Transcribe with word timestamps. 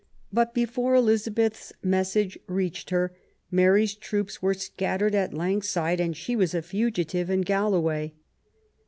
But 0.33 0.55
before 0.55 0.95
Elizabeth's 0.95 1.73
mes 1.83 2.13
sage 2.13 2.39
reached 2.47 2.89
her, 2.89 3.15
Mary's 3.51 3.93
troops 3.93 4.41
were 4.41 4.55
scattered 4.55 5.13
at 5.13 5.31
Langside 5.31 5.99
and 5.99 6.17
she 6.17 6.35
was 6.35 6.55
a 6.55 6.63
fugitive 6.63 7.29
in 7.29 7.41
Galloway. 7.41 8.13